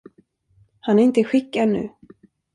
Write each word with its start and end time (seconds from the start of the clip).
Han 0.79 0.99
är 0.99 1.03
inte 1.03 1.19
i 1.19 1.23
skick 1.23 1.55
ännu. 1.55 1.89